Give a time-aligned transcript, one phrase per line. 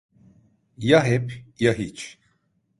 [0.77, 2.17] Ya hep ya hiç.